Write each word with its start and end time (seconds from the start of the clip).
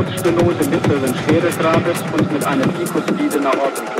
Aorten-Isthmusstenose 0.00 0.70
mittleren 0.70 1.14
Schweregrades 1.14 2.00
und 2.12 2.32
mit 2.32 2.46
einer 2.46 2.66
bikuspiden 2.68 3.46
Aortenklappe. 3.46 3.90
Hier 3.94 3.99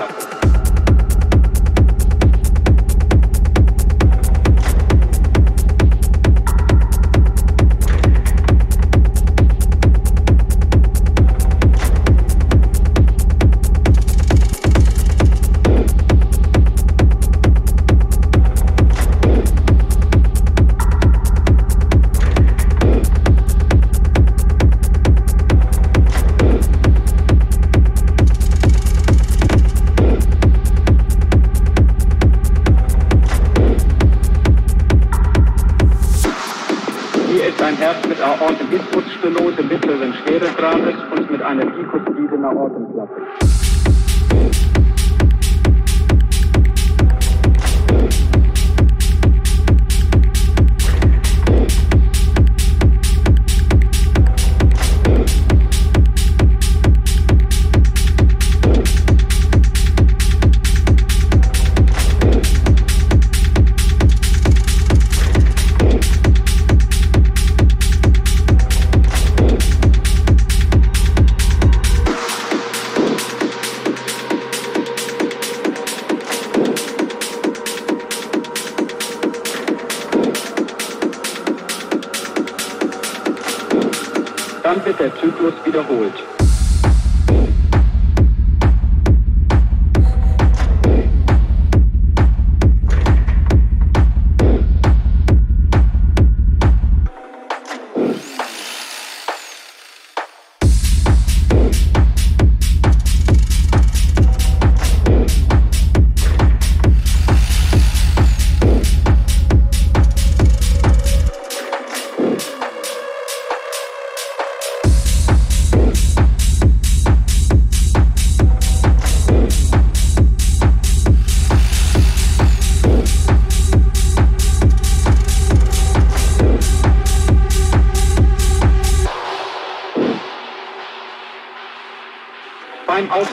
Dann 84.71 84.85
wird 84.85 85.01
der 85.01 85.13
Zyklus 85.17 85.55
wiederholt. 85.65 86.15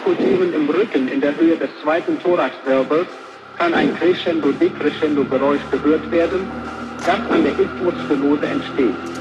Auskultieren 0.07 0.53
im 0.53 0.69
Rücken 0.69 1.09
in 1.09 1.19
der 1.19 1.35
Höhe 1.35 1.57
des 1.57 1.69
zweiten 1.83 2.17
Thoraxwirbels 2.21 3.07
kann 3.57 3.73
ein 3.73 3.93
Crescendo-Decrescendo-Geräusch 3.97 5.59
gehört 5.69 6.09
werden, 6.11 6.49
das 7.05 7.19
an 7.29 7.43
der 7.43 7.51
Isthmusstenose 7.59 8.45
entsteht. 8.45 9.16